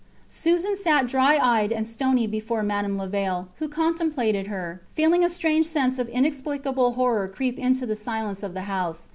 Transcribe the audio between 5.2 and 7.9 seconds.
a strange sense of inexplicable horror creep into